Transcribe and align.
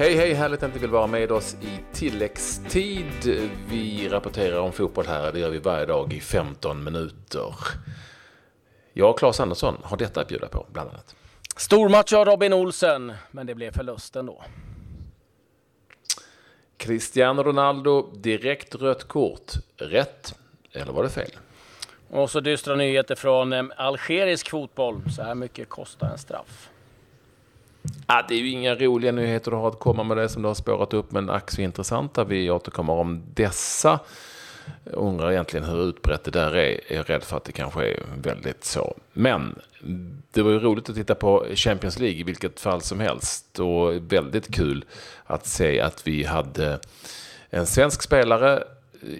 Hej, 0.00 0.14
hej, 0.14 0.34
härligt 0.34 0.62
att 0.62 0.74
ni 0.74 0.80
vill 0.80 0.90
vara 0.90 1.06
med 1.06 1.32
oss 1.32 1.56
i 1.62 1.94
tilläggstid. 1.94 3.48
Vi 3.68 4.08
rapporterar 4.08 4.58
om 4.58 4.72
fotboll 4.72 5.06
här, 5.06 5.32
det 5.32 5.38
gör 5.38 5.50
vi 5.50 5.58
varje 5.58 5.86
dag 5.86 6.12
i 6.12 6.20
15 6.20 6.84
minuter. 6.84 7.54
Jag 8.92 9.10
och 9.10 9.18
Claes 9.18 9.40
Andersson 9.40 9.76
har 9.82 9.96
detta 9.96 10.20
att 10.20 10.28
bjuda 10.28 10.48
på, 10.48 10.66
bland 10.72 10.90
annat. 10.90 11.16
Stormatch 11.56 12.12
av 12.12 12.24
Robin 12.24 12.52
Olsen, 12.52 13.12
men 13.30 13.46
det 13.46 13.54
blev 13.54 13.72
förlust 13.72 14.16
ändå. 14.16 14.42
Cristiano 16.76 17.42
Ronaldo, 17.42 18.10
direkt 18.16 18.74
rött 18.74 19.08
kort. 19.08 19.52
Rätt, 19.76 20.34
eller 20.72 20.92
var 20.92 21.02
det 21.02 21.10
fel? 21.10 21.30
Och 22.10 22.30
så 22.30 22.40
dystra 22.40 22.76
nyheter 22.76 23.14
från 23.14 23.52
eh, 23.52 23.64
algerisk 23.76 24.50
fotboll. 24.50 25.02
Så 25.16 25.22
här 25.22 25.34
mycket 25.34 25.68
kostar 25.68 26.10
en 26.10 26.18
straff. 26.18 26.70
Ah, 28.06 28.22
det 28.28 28.34
är 28.34 28.38
ju 28.38 28.50
inga 28.50 28.74
roliga 28.74 29.12
nyheter 29.12 29.50
du 29.50 29.56
har 29.56 29.68
att 29.68 29.78
komma 29.78 30.04
med 30.04 30.16
det 30.16 30.28
som 30.28 30.42
du 30.42 30.48
har 30.48 30.54
spårat 30.54 30.94
upp, 30.94 31.12
men 31.12 31.30
ack 31.30 31.50
så 31.50 31.60
intressanta. 31.60 32.24
Vi 32.24 32.50
återkommer 32.50 32.92
om 32.92 33.22
dessa. 33.34 34.00
Jag 34.84 34.94
undrar 34.94 35.32
egentligen 35.32 35.66
hur 35.66 35.88
utbrett 35.88 36.24
det 36.24 36.30
där 36.30 36.56
är. 36.56 36.80
Jag 36.88 36.98
är 36.98 37.04
rädd 37.04 37.22
för 37.22 37.36
att 37.36 37.44
det 37.44 37.52
kanske 37.52 37.88
är 37.88 38.02
väldigt 38.22 38.64
så. 38.64 38.96
Men 39.12 39.58
det 40.30 40.42
var 40.42 40.50
ju 40.50 40.58
roligt 40.58 40.88
att 40.88 40.96
titta 40.96 41.14
på 41.14 41.46
Champions 41.54 41.98
League 41.98 42.18
i 42.20 42.22
vilket 42.22 42.60
fall 42.60 42.80
som 42.80 43.00
helst. 43.00 43.58
Och 43.58 44.12
väldigt 44.12 44.54
kul 44.54 44.84
att 45.24 45.46
se 45.46 45.80
att 45.80 46.06
vi 46.06 46.24
hade 46.24 46.80
en 47.50 47.66
svensk 47.66 48.02
spelare 48.02 48.64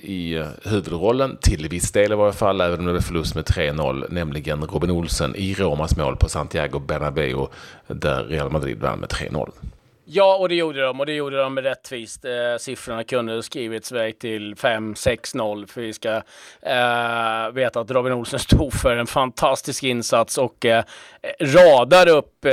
i 0.03 0.35
eh, 0.35 0.47
huvudrollen, 0.65 1.37
till 1.41 1.69
viss 1.69 1.93
del 1.93 2.13
i 2.13 2.15
varje 2.15 2.33
fall, 2.33 2.61
även 2.61 2.81
om 2.81 2.87
det 2.87 2.93
blev 2.93 3.03
förlust 3.03 3.35
med 3.35 3.45
3-0, 3.45 4.07
nämligen 4.11 4.65
Robin 4.65 4.91
Olsen 4.91 5.37
i 5.37 5.55
Romas 5.55 5.97
mål 5.97 6.17
på 6.17 6.29
Santiago 6.29 6.79
Bernabéu, 6.79 7.47
där 7.87 8.25
Real 8.25 8.51
Madrid 8.51 8.81
vann 8.81 8.99
med 8.99 9.09
3-0. 9.09 9.51
Ja, 10.13 10.37
och 10.37 10.49
det 10.49 10.55
gjorde 10.55 10.83
de 10.83 11.01
och 11.01 11.07
det 11.07 11.13
gjorde 11.13 11.37
de 11.37 11.59
rättvist. 11.59 12.25
Eh, 12.25 12.31
siffrorna 12.59 13.05
kunde 13.05 13.43
skrivits 13.43 13.93
väg 13.93 14.19
till 14.19 14.55
5-6-0 14.55 15.67
för 15.67 15.81
vi 15.81 15.93
ska 15.93 16.23
eh, 16.63 17.51
veta 17.53 17.81
att 17.81 17.91
Robin 17.91 18.13
Olsen 18.13 18.39
stod 18.39 18.73
för 18.73 18.97
en 18.97 19.07
fantastisk 19.07 19.83
insats 19.83 20.39
och 20.39 20.67
eh, 20.67 20.85
radar 21.41 22.09
upp 22.09 22.45
eh, 22.45 22.53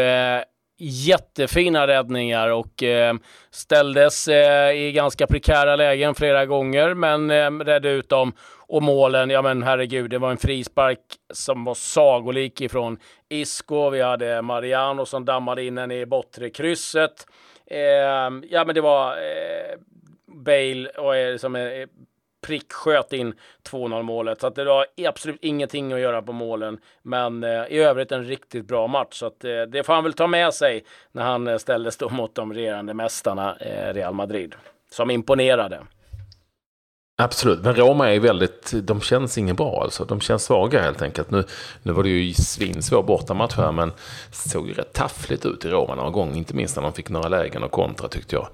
jättefina 0.77 1.87
räddningar 1.87 2.49
och 2.49 2.83
eh, 2.83 3.15
ställdes 3.51 4.27
eh, 4.27 4.71
i 4.71 4.91
ganska 4.91 5.27
prekära 5.27 5.75
lägen 5.75 6.15
flera 6.15 6.45
gånger, 6.45 6.93
men 6.93 7.31
eh, 7.31 7.51
räddade 7.51 7.89
ut 7.89 8.09
dem. 8.09 8.33
Och 8.69 8.83
målen, 8.83 9.29
ja 9.29 9.41
men 9.41 9.63
herregud, 9.63 10.09
det 10.09 10.17
var 10.17 10.31
en 10.31 10.37
frispark 10.37 10.99
som 11.33 11.63
var 11.63 11.73
sagolik 11.73 12.61
ifrån 12.61 12.97
Isco. 13.29 13.89
Vi 13.89 14.01
hade 14.01 14.41
Mariano 14.41 15.05
som 15.05 15.25
dammade 15.25 15.63
in 15.63 15.75
den 15.75 15.91
i 15.91 16.05
bortre 16.05 16.49
krysset. 16.49 17.25
Eh, 17.65 18.31
ja 18.49 18.65
men 18.65 18.75
det 18.75 18.81
var 18.81 19.11
eh, 19.11 19.77
Bale 20.27 20.89
och, 20.89 21.15
eh, 21.15 21.37
som 21.37 21.55
är 21.55 21.79
eh, 21.79 21.87
pricksköt 22.41 23.13
in 23.13 23.33
2-0 23.69 24.03
målet. 24.03 24.41
Så 24.41 24.47
att 24.47 24.55
det 24.55 24.63
var 24.63 24.85
absolut 25.05 25.39
ingenting 25.41 25.93
att 25.93 25.99
göra 25.99 26.21
på 26.21 26.31
målen. 26.31 26.79
Men 27.01 27.43
eh, 27.43 27.65
i 27.69 27.77
övrigt 27.77 28.11
en 28.11 28.25
riktigt 28.25 28.67
bra 28.67 28.87
match. 28.87 29.19
Så 29.19 29.25
att, 29.25 29.43
eh, 29.43 29.61
det 29.61 29.83
får 29.83 29.93
han 29.93 30.03
väl 30.03 30.13
ta 30.13 30.27
med 30.27 30.53
sig 30.53 30.85
när 31.11 31.23
han 31.23 31.47
eh, 31.47 31.57
ställdes 31.57 31.97
då 31.97 32.09
mot 32.09 32.35
de 32.35 32.53
regerande 32.53 32.93
mästarna 32.93 33.57
eh, 33.57 33.93
Real 33.93 34.13
Madrid. 34.13 34.55
Som 34.91 35.11
imponerade. 35.11 35.79
Absolut, 37.21 37.63
men 37.63 37.75
Roma 37.75 38.13
är 38.13 38.19
väldigt, 38.19 38.73
de 38.83 39.01
känns 39.01 39.37
inget 39.37 39.57
bra 39.57 39.81
alltså. 39.83 40.05
De 40.05 40.21
känns 40.21 40.43
svaga 40.43 40.81
helt 40.81 41.01
enkelt. 41.01 41.31
Nu, 41.31 41.43
nu 41.83 41.91
var 41.91 42.03
det 42.03 42.09
ju 42.09 42.33
svinsvår 42.33 43.03
bortamatch 43.03 43.55
här, 43.55 43.71
men 43.71 43.91
såg 44.31 44.67
ju 44.67 44.73
rätt 44.73 44.93
taffligt 44.93 45.45
ut 45.45 45.65
i 45.65 45.69
Roma 45.69 45.95
några 45.95 46.09
gånger. 46.09 46.35
Inte 46.35 46.55
minst 46.55 46.75
när 46.75 46.83
de 46.83 46.93
fick 46.93 47.09
några 47.09 47.29
lägen 47.29 47.63
och 47.63 47.71
kontra 47.71 48.07
tyckte 48.07 48.35
jag. 48.35 48.47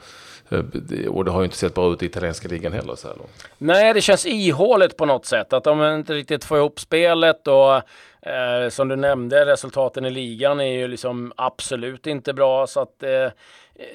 Eh, 0.54 1.08
och 1.08 1.26
det 1.26 1.32
har 1.32 1.40
ju 1.40 1.46
inte 1.46 1.58
sett 1.58 1.74
bra 1.74 1.94
ut 1.94 2.04
i 2.04 2.06
italienska 2.06 2.48
ligan 2.48 2.74
heller 2.74 2.96
så 2.96 3.08
här 3.08 3.16
långt. 3.16 3.48
Nej, 3.58 3.94
det 3.94 4.02
känns 4.02 4.26
ihåligt 4.26 4.98
på 4.98 5.06
något 5.06 5.26
sätt. 5.26 5.54
Att 5.54 5.64
de 5.64 5.84
inte 5.84 6.14
riktigt 6.14 6.46
får 6.46 6.58
ihop 6.58 6.80
spelet 6.80 7.48
och 7.48 7.76
eh, 8.30 8.70
som 8.70 8.88
du 8.88 8.96
nämnde, 8.96 9.46
resultaten 9.46 10.06
i 10.06 10.10
ligan 10.10 10.60
är 10.60 10.74
ju 10.74 10.88
liksom 10.88 11.34
absolut 11.36 12.08
inte 12.08 12.34
bra. 12.34 12.68
Så 12.68 12.80
att 12.80 13.04
eh, 13.04 13.32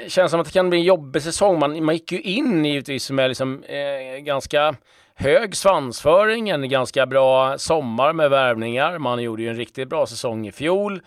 känns 0.08 0.30
som 0.30 0.40
att 0.40 0.46
det 0.46 0.52
kan 0.52 0.70
bli 0.70 0.78
en 0.78 0.84
jobbig 0.84 1.22
säsong. 1.22 1.58
Man, 1.58 1.84
man 1.84 1.94
gick 1.94 2.12
ju 2.12 2.20
in 2.20 2.64
givetvis 2.64 3.10
med 3.10 3.28
liksom 3.28 3.62
eh, 3.62 4.18
ganska 4.18 4.74
hög 5.14 5.56
svansföring, 5.56 6.48
en 6.48 6.68
ganska 6.68 7.06
bra 7.06 7.58
sommar 7.58 8.12
med 8.12 8.30
värvningar. 8.30 8.98
Man 8.98 9.22
gjorde 9.22 9.42
ju 9.42 9.48
en 9.48 9.56
riktigt 9.56 9.88
bra 9.88 10.06
säsong 10.06 10.46
i 10.46 10.52
fjol. 10.52 11.00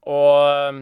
Och 0.00 0.50
eh, 0.50 0.72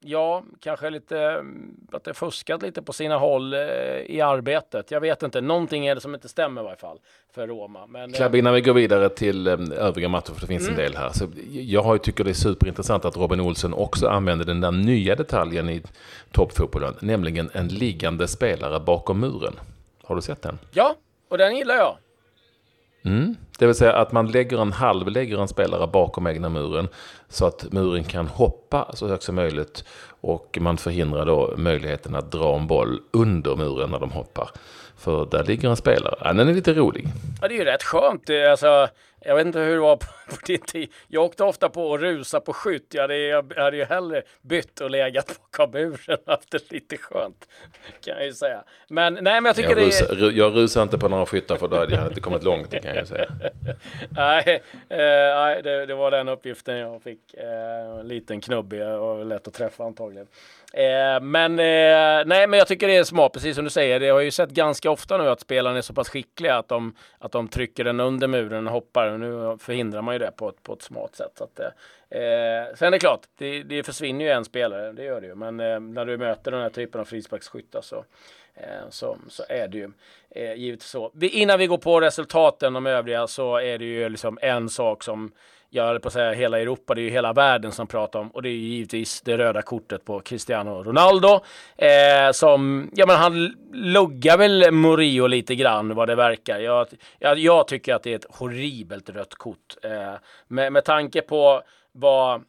Ja, 0.00 0.42
kanske 0.60 0.90
lite 0.90 1.18
mm, 1.18 1.76
att 1.92 2.04
det 2.04 2.14
fuskat 2.14 2.62
lite 2.62 2.82
på 2.82 2.92
sina 2.92 3.18
håll 3.18 3.54
eh, 3.54 3.60
i 4.06 4.20
arbetet. 4.20 4.90
Jag 4.90 5.00
vet 5.00 5.22
inte, 5.22 5.40
någonting 5.40 5.86
är 5.86 5.94
det 5.94 6.00
som 6.00 6.14
inte 6.14 6.28
stämmer 6.28 6.60
i 6.60 6.64
varje 6.64 6.76
fall 6.76 6.98
för 7.34 7.46
Roma. 7.46 7.86
Men, 7.86 8.12
Klabb, 8.12 8.34
innan 8.34 8.54
vi 8.54 8.60
går 8.60 8.74
vidare 8.74 9.08
till 9.08 9.46
eh, 9.46 9.52
övriga 9.72 10.08
matcher, 10.08 10.32
för 10.32 10.40
det 10.40 10.46
finns 10.46 10.68
mm. 10.68 10.78
en 10.78 10.84
del 10.84 10.96
här. 10.96 11.10
Så 11.12 11.28
jag 11.50 11.82
har 11.82 11.98
tycker 11.98 12.24
det 12.24 12.30
är 12.30 12.34
superintressant 12.34 13.04
att 13.04 13.16
Robin 13.16 13.40
Olsen 13.40 13.74
också 13.74 14.08
använder 14.08 14.44
den 14.44 14.60
där 14.60 14.72
nya 14.72 15.14
detaljen 15.14 15.68
i 15.68 15.82
toppfotbollen, 16.32 16.94
nämligen 17.00 17.50
en 17.52 17.68
liggande 17.68 18.28
spelare 18.28 18.80
bakom 18.80 19.20
muren. 19.20 19.54
Har 20.04 20.16
du 20.16 20.22
sett 20.22 20.42
den? 20.42 20.58
Ja, 20.72 20.96
och 21.28 21.38
den 21.38 21.56
gillar 21.56 21.74
jag. 21.74 21.96
Mm. 23.04 23.36
Det 23.58 23.66
vill 23.66 23.74
säga 23.74 23.92
att 23.92 24.12
man 24.12 24.26
lägger 24.26 24.62
en 24.62 24.72
halv, 24.72 25.08
lägger 25.08 25.40
en 25.40 25.48
spelare 25.48 25.86
bakom 25.86 26.26
egna 26.26 26.48
muren 26.48 26.88
så 27.28 27.46
att 27.46 27.72
muren 27.72 28.04
kan 28.04 28.26
hoppa 28.26 28.90
så 28.94 29.08
högt 29.08 29.22
som 29.22 29.34
möjligt 29.34 29.84
och 30.20 30.58
man 30.60 30.76
förhindrar 30.76 31.26
då 31.26 31.54
möjligheten 31.56 32.14
att 32.14 32.32
dra 32.32 32.56
en 32.56 32.66
boll 32.66 33.00
under 33.10 33.56
muren 33.56 33.90
när 33.90 33.98
de 33.98 34.10
hoppar. 34.10 34.50
För 34.96 35.28
där 35.30 35.44
ligger 35.44 35.70
en 35.70 35.76
spelare. 35.76 36.14
Ja, 36.20 36.32
den 36.32 36.48
är 36.48 36.54
lite 36.54 36.74
rolig. 36.74 37.08
Ja, 37.42 37.48
det 37.48 37.54
är 37.54 37.58
ju 37.58 37.64
rätt 37.64 37.82
skönt. 37.82 38.30
Alltså, 38.50 38.88
jag 39.20 39.36
vet 39.36 39.46
inte 39.46 39.58
hur 39.58 39.74
det 39.74 39.80
var 39.80 39.96
på, 39.96 40.06
på 40.30 40.36
din 40.46 40.60
tid. 40.60 40.92
Jag 41.08 41.24
åkte 41.24 41.44
ofta 41.44 41.68
på 41.68 41.94
att 41.94 42.00
rusa 42.00 42.40
på 42.40 42.52
skytt. 42.52 42.94
Jag 42.94 43.02
hade, 43.02 43.16
jag 43.18 43.54
hade 43.56 43.76
ju 43.76 43.84
hellre 43.84 44.22
bytt 44.42 44.80
och 44.80 44.90
legat 44.90 45.26
på 45.26 45.56
kaburen 45.56 46.18
och 46.26 46.32
haft 46.32 46.50
det 46.50 46.72
lite 46.72 46.96
skönt. 46.96 47.48
Kan 48.04 48.16
jag 48.16 48.24
ju 48.24 48.32
säga. 48.32 48.64
Men 48.88 49.14
nej, 49.14 49.22
men 49.22 49.44
jag 49.44 49.56
tycker 49.56 49.70
jag 49.70 49.86
rusar, 49.86 50.14
det 50.14 50.26
är... 50.26 50.30
Jag 50.30 50.56
rusar 50.56 50.82
inte 50.82 50.98
på 50.98 51.08
några 51.08 51.26
skyttar 51.26 51.56
för 51.56 51.68
då 51.68 51.76
hade 51.76 51.94
jag 51.94 52.06
inte 52.06 52.20
kommit 52.20 52.42
långt, 52.42 52.70
det 52.70 52.78
kan 52.78 52.94
jag 52.94 53.08
säga. 53.08 53.26
nej, 54.10 54.62
eh, 54.88 54.98
nej 54.98 55.62
det, 55.62 55.86
det, 55.86 55.94
var 55.94 56.10
den 56.10 56.28
uppgiften 56.28 56.76
jag 56.76 57.02
fick. 57.02 57.34
Eh, 57.34 58.04
liten 58.04 58.40
knubbig 58.40 58.86
och 58.86 59.26
lätt 59.26 59.48
att 59.48 59.54
träffa 59.54 59.84
antagligen. 59.84 60.26
Eh, 60.72 61.20
men 61.20 61.58
eh, 61.58 62.26
nej, 62.26 62.46
men 62.46 62.52
jag 62.52 62.68
tycker 62.68 62.86
det 62.88 62.96
är 62.96 63.04
smart, 63.04 63.32
precis 63.32 63.54
som 63.54 63.64
du 63.64 63.70
säger. 63.70 64.00
Det 64.00 64.08
har 64.08 64.20
ju 64.20 64.30
sett 64.30 64.50
ganska 64.50 64.90
ofta 64.90 65.18
nu 65.18 65.28
att 65.28 65.40
spelarna 65.40 65.78
är 65.78 65.82
så 65.82 65.94
pass 65.94 66.08
skickliga 66.08 66.56
att 66.56 66.68
de, 66.68 66.94
att 67.18 67.32
de 67.32 67.48
trycker 67.48 67.84
den 67.84 68.00
under 68.00 68.28
muren 68.28 68.66
och 68.66 68.72
hoppar. 68.72 69.18
Nu 69.18 69.58
förhindrar 69.60 70.02
man 70.02 70.14
ju 70.14 70.18
det 70.18 70.32
på 70.36 70.48
ett, 70.48 70.62
på 70.62 70.72
ett 70.72 70.82
smart 70.82 71.16
sätt. 71.16 71.32
Så 71.38 71.44
att, 71.44 71.60
eh, 71.60 72.20
eh, 72.20 72.74
sen 72.74 72.86
är 72.86 72.90
det 72.90 72.98
klart, 72.98 73.20
det, 73.38 73.62
det 73.62 73.82
försvinner 73.82 74.24
ju 74.24 74.30
en 74.30 74.44
spelare, 74.44 74.92
det 74.92 75.04
gör 75.04 75.20
det 75.20 75.26
ju. 75.26 75.34
Men 75.34 75.60
eh, 75.60 75.80
när 75.80 76.04
du 76.04 76.16
möter 76.16 76.50
den 76.50 76.62
här 76.62 76.70
typen 76.70 77.00
av 77.00 77.04
frisparksskyttar 77.04 77.80
så, 77.80 78.04
eh, 78.54 78.90
så, 78.90 79.18
så 79.28 79.42
är 79.48 79.68
det 79.68 79.78
ju 79.78 79.90
eh, 80.30 80.54
givetvis 80.54 80.90
så. 80.90 81.10
Vi, 81.14 81.28
innan 81.28 81.58
vi 81.58 81.66
går 81.66 81.78
på 81.78 82.00
resultaten, 82.00 82.72
de 82.72 82.86
övriga, 82.86 83.26
så 83.26 83.56
är 83.56 83.78
det 83.78 83.84
ju 83.84 84.08
liksom 84.08 84.38
en 84.42 84.68
sak 84.68 85.02
som 85.02 85.32
jag 85.70 85.84
höll 85.84 86.00
på 86.00 86.08
att 86.08 86.12
säga 86.12 86.32
hela 86.32 86.60
Europa, 86.60 86.94
det 86.94 87.00
är 87.00 87.02
ju 87.02 87.10
hela 87.10 87.32
världen 87.32 87.72
som 87.72 87.86
pratar 87.86 88.18
om 88.18 88.28
och 88.28 88.42
det 88.42 88.48
är 88.48 88.52
ju 88.52 88.68
givetvis 88.68 89.20
det 89.20 89.38
röda 89.38 89.62
kortet 89.62 90.04
på 90.04 90.20
Cristiano 90.20 90.82
Ronaldo 90.82 91.40
eh, 91.76 92.32
som, 92.32 92.90
ja 92.94 93.06
men 93.06 93.16
han 93.16 93.54
luggar 93.72 94.38
väl 94.38 94.72
Murillo 94.72 95.26
lite 95.26 95.54
grann 95.54 95.94
vad 95.94 96.08
det 96.08 96.14
verkar. 96.14 96.58
Jag, 96.58 96.86
jag, 97.18 97.38
jag 97.38 97.68
tycker 97.68 97.94
att 97.94 98.02
det 98.02 98.10
är 98.12 98.16
ett 98.16 98.36
horribelt 98.36 99.10
rött 99.10 99.34
kort 99.34 99.76
eh, 99.82 100.14
med, 100.48 100.72
med 100.72 100.84
tanke 100.84 101.22
på 101.22 101.62
vad 101.92 102.42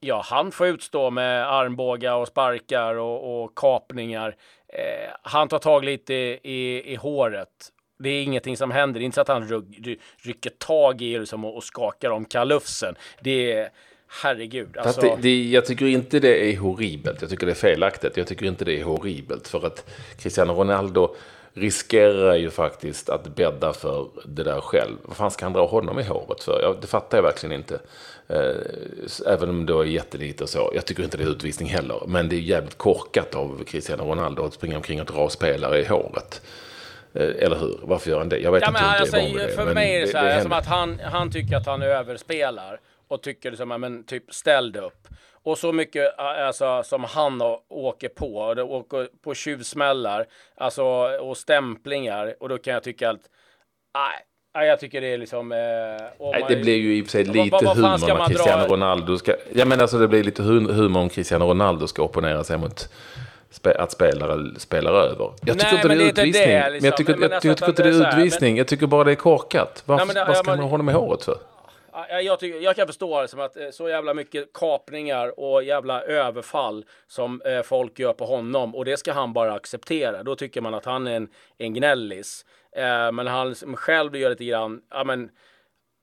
ja, 0.00 0.22
han 0.24 0.52
får 0.52 0.66
utstå 0.66 1.10
med 1.10 1.52
armbågar 1.52 2.14
och 2.14 2.28
sparkar 2.28 2.94
och, 2.94 3.44
och 3.44 3.58
kapningar. 3.58 4.36
Eh, 4.68 5.10
han 5.22 5.48
tar 5.48 5.58
tag 5.58 5.84
lite 5.84 6.14
i, 6.14 6.40
i, 6.42 6.92
i 6.92 6.96
håret 6.96 7.72
det 7.98 8.08
är 8.08 8.22
ingenting 8.22 8.56
som 8.56 8.70
händer. 8.70 9.00
Det 9.00 9.02
är 9.02 9.06
inte 9.06 9.14
så 9.14 9.20
att 9.20 9.28
han 9.28 9.48
ryck, 9.48 10.00
rycker 10.16 10.50
tag 10.50 11.02
i 11.02 11.18
liksom 11.18 11.44
och, 11.44 11.56
och 11.56 11.64
skakar 11.64 12.10
om 12.10 12.24
kalufsen. 12.24 12.94
Det 13.20 13.52
är 13.52 13.68
herregud. 14.22 14.76
Alltså... 14.76 15.00
Det, 15.00 15.16
det, 15.22 15.44
jag 15.44 15.66
tycker 15.66 15.86
inte 15.86 16.20
det 16.20 16.52
är 16.52 16.56
horribelt. 16.56 17.20
Jag 17.20 17.30
tycker 17.30 17.46
det 17.46 17.52
är 17.52 17.54
felaktigt. 17.54 18.16
Jag 18.16 18.26
tycker 18.26 18.46
inte 18.46 18.64
det 18.64 18.80
är 18.80 18.84
horribelt. 18.84 19.48
För 19.48 19.66
att 19.66 19.90
Cristiano 20.18 20.52
Ronaldo 20.52 21.14
riskerar 21.54 22.34
ju 22.34 22.50
faktiskt 22.50 23.08
att 23.08 23.34
bädda 23.36 23.72
för 23.72 24.08
det 24.24 24.42
där 24.42 24.60
själv. 24.60 24.96
Vad 25.02 25.16
fan 25.16 25.30
ska 25.30 25.44
han 25.44 25.52
dra 25.52 25.66
honom 25.66 25.98
i 25.98 26.02
håret 26.02 26.42
för? 26.42 26.60
Ja, 26.62 26.76
det 26.80 26.86
fattar 26.86 27.18
jag 27.18 27.22
verkligen 27.22 27.52
inte. 27.52 27.78
Eh, 28.28 29.26
även 29.26 29.48
om 29.48 29.66
det 29.66 29.72
är 29.72 29.84
jättelite 29.84 30.44
och 30.44 30.50
så. 30.50 30.70
Jag 30.74 30.84
tycker 30.84 31.02
inte 31.02 31.16
det 31.16 31.24
är 31.24 31.28
utvisning 31.28 31.68
heller. 31.68 32.02
Men 32.06 32.28
det 32.28 32.36
är 32.36 32.40
jävligt 32.40 32.78
korkat 32.78 33.34
av 33.34 33.64
Cristiano 33.64 34.04
Ronaldo 34.04 34.44
att 34.44 34.54
springa 34.54 34.76
omkring 34.76 35.00
och 35.00 35.06
dra 35.06 35.28
spelare 35.28 35.80
i 35.80 35.84
håret. 35.84 36.42
Eh, 37.16 37.44
eller 37.44 37.56
hur? 37.56 37.80
Varför 37.82 38.10
gör 38.10 38.18
han 38.18 38.28
det? 38.28 38.38
Jag 38.38 38.52
vet 38.52 38.62
ja, 38.62 38.68
inte 38.68 38.82
men, 38.82 39.00
alltså, 39.00 39.16
det 39.16 39.48
För 39.48 39.66
det, 39.66 39.74
mig 39.74 39.96
är 39.96 40.00
det 40.00 40.06
så 40.06 40.18
här, 40.18 40.28
det, 40.28 40.34
det 40.34 40.42
som 40.42 40.52
att 40.52 40.66
han, 40.66 41.00
han 41.04 41.30
tycker 41.30 41.56
att 41.56 41.66
han 41.66 41.82
överspelar 41.82 42.80
och 43.08 43.22
tycker 43.22 43.50
liksom, 43.50 43.68
men 43.68 44.04
typ 44.04 44.34
ställ 44.34 44.76
upp. 44.76 45.08
och 45.42 45.58
så 45.58 45.72
mycket 45.72 46.18
alltså, 46.18 46.82
som 46.82 47.04
han 47.04 47.42
åker 47.68 48.08
på, 48.08 48.36
och 48.36 48.74
åker 48.74 49.08
på 49.24 49.34
tjuvsmällar 49.34 50.26
alltså, 50.56 50.84
och 51.20 51.36
stämplingar. 51.36 52.34
Och 52.40 52.48
då 52.48 52.58
kan 52.58 52.74
jag 52.74 52.82
tycka 52.82 53.10
att 53.10 53.20
nej, 54.54 54.68
jag 54.68 54.80
tycker 54.80 55.00
det 55.00 55.06
är 55.06 55.18
liksom... 55.18 55.52
Eh, 55.52 55.58
Nej, 56.20 56.44
det 56.48 56.56
blir 56.56 56.76
ju 56.76 56.96
i 56.96 57.02
och 57.02 57.04
för 57.04 57.10
sig 57.10 57.24
lite 57.24 57.48
vad, 57.50 57.64
vad 57.64 57.76
humor 57.76 58.18
när 58.18 58.26
Cristiano 58.26 58.66
dra... 58.66 58.74
Ronaldo 58.74 59.18
ska... 59.18 59.34
Ja, 59.52 59.64
men 59.64 59.80
alltså 59.80 59.98
det 59.98 60.08
blir 60.08 60.24
lite 60.24 60.42
humor 60.42 61.00
om 61.00 61.08
Cristiano 61.08 61.44
Ronaldo 61.44 61.86
ska 61.86 62.02
opponera 62.02 62.44
sig 62.44 62.58
mot 62.58 62.88
att 63.64 63.92
spelare 63.92 64.60
spelar 64.60 64.92
över. 64.92 65.32
Jag 65.44 65.58
tycker 65.58 65.72
Nej, 65.72 65.76
inte 65.76 65.88
det 65.88 65.94
är 65.94 66.08
utvisning. 66.08 66.32
Det, 66.32 66.70
liksom. 66.70 66.72
Men 66.72 66.84
jag 66.84 66.96
tycker, 66.96 67.12
men, 67.12 67.22
jag, 67.22 67.32
alltså, 67.32 67.54
tycker 67.54 67.68
inte 67.68 67.82
det 67.82 67.88
är 67.88 68.08
utvisning. 68.08 68.56
Jag 68.56 68.66
tycker 68.66 68.86
bara 68.86 69.04
det 69.04 69.10
är 69.10 69.14
korkat. 69.14 69.82
Varför, 69.86 70.06
Nej, 70.06 70.14
det, 70.14 70.24
vad 70.24 70.36
ska 70.36 70.50
man 70.50 70.58
ha 70.58 70.68
honom 70.68 70.88
i 70.88 70.92
håret 70.92 71.24
för? 71.24 71.36
Jag, 72.22 72.40
tycker, 72.40 72.60
jag 72.60 72.76
kan 72.76 72.86
förstå 72.86 73.22
det 73.22 73.28
som 73.28 73.40
att 73.40 73.56
eh, 73.56 73.70
så 73.70 73.88
jävla 73.88 74.14
mycket 74.14 74.52
kapningar 74.52 75.40
och 75.40 75.62
jävla 75.62 76.02
överfall 76.02 76.84
som 77.06 77.42
eh, 77.42 77.62
folk 77.62 77.98
gör 77.98 78.12
på 78.12 78.26
honom 78.26 78.74
och 78.74 78.84
det 78.84 78.96
ska 78.96 79.12
han 79.12 79.32
bara 79.32 79.54
acceptera. 79.54 80.22
Då 80.22 80.36
tycker 80.36 80.60
man 80.60 80.74
att 80.74 80.84
han 80.84 81.06
är 81.06 81.16
en, 81.16 81.28
en 81.58 81.74
gnällis. 81.74 82.44
Eh, 82.76 83.12
men 83.12 83.26
han 83.26 83.54
själv 83.54 84.16
gör 84.16 84.30
lite 84.30 84.44
grann, 84.44 84.80
ja 84.90 85.04
men 85.04 85.30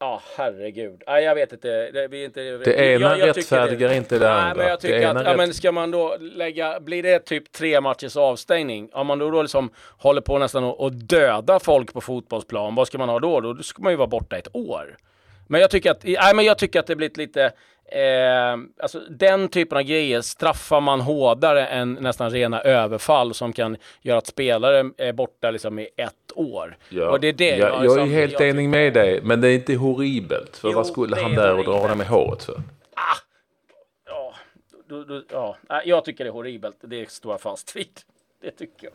Ja, 0.04 0.22
herregud. 0.38 1.04
Nej, 1.08 1.24
jag 1.24 1.36
vet 1.36 1.54
inte. 1.54 1.92
Det, 1.92 2.08
vi 2.08 2.24
inte, 2.24 2.42
det 2.42 2.76
ena 2.76 3.10
jag, 3.10 3.20
jag 3.20 3.38
rättfärdigar 3.38 3.90
det, 3.90 3.96
inte 3.96 4.20
det 4.20 4.26
nej, 4.26 4.42
andra. 4.42 4.56
Men 4.56 4.68
jag 4.68 4.80
tycker 4.80 5.08
att, 5.08 5.26
ja, 5.26 5.38
men 5.38 5.54
ska 5.54 5.72
man 5.72 5.92
då 5.92 6.18
lägga, 6.20 6.80
blir 6.80 7.04
det 7.04 7.20
typ 7.20 7.52
tre 7.52 7.82
matchers 7.82 8.18
avstängning? 8.18 8.90
Om 8.94 9.08
man 9.08 9.20
då, 9.20 9.32
då 9.32 9.42
liksom 9.42 9.70
håller 9.98 10.22
på 10.22 10.38
nästan 10.38 10.64
att 10.64 11.10
döda 11.10 11.60
folk 11.60 11.94
på 11.94 12.02
fotbollsplan, 12.02 12.76
vad 12.76 12.88
ska 12.88 12.98
man 12.98 13.10
ha 13.10 13.20
då? 13.20 13.42
Då 13.42 13.64
ska 13.64 13.84
man 13.84 13.92
ju 13.92 13.98
vara 13.98 14.08
borta 14.08 14.38
ett 14.38 14.48
år. 14.54 14.98
Men 15.48 15.62
jag 15.62 15.70
tycker 15.70 15.92
att, 15.92 16.04
nej, 16.04 16.36
men 16.36 16.46
jag 16.46 16.58
tycker 16.58 16.80
att 16.80 16.88
det 16.88 16.96
blivit 16.96 17.18
lite, 17.18 17.44
eh, 17.92 18.58
alltså 18.82 19.00
den 19.10 19.50
typen 19.50 19.78
av 19.78 19.84
grejer 19.84 20.22
straffar 20.22 20.82
man 20.82 21.02
hårdare 21.02 21.68
än 21.68 21.94
nästan 21.94 22.32
rena 22.32 22.62
överfall 22.62 23.34
som 23.34 23.54
kan 23.54 23.78
göra 24.02 24.18
att 24.18 24.28
spelare 24.28 24.92
är 24.98 25.14
borta 25.14 25.52
liksom 25.52 25.80
i 25.80 25.88
ett 25.98 26.32
år. 26.36 26.78
Ja. 26.90 27.10
Och 27.10 27.20
det 27.20 27.28
är 27.28 27.34
det 27.34 27.58
jag, 27.58 27.70
jag, 27.70 27.86
jag 27.86 27.98
är 27.98 28.06
helt 28.06 28.34
jag 28.34 28.50
enig 28.50 28.70
med 28.70 28.94
dig, 28.94 29.22
men 29.24 29.42
det 29.42 29.48
är 29.48 29.54
inte 29.54 29.76
horribelt. 29.76 30.58
För 30.58 30.70
jo, 30.70 30.76
vad 30.76 30.88
skulle 30.88 31.16
han 31.16 31.36
där 31.36 31.58
och 31.58 31.66
dra 31.66 31.78
honom 31.78 32.02
i 32.02 32.06
håret 32.06 32.44
för? 32.44 32.54
Ah, 32.94 33.18
ja, 34.06 34.34
du, 34.90 35.06
du, 35.06 35.26
ja, 35.32 35.58
jag 35.86 36.06
tycker 36.06 36.24
det 36.24 36.30
är 36.30 36.34
horribelt. 36.34 36.78
Det 36.82 37.12
står 37.12 37.34
jag 37.34 37.42
fast 37.42 37.76
vid. 37.76 38.00
Det 38.42 38.52
tycker 38.52 38.88
jag. 38.88 38.94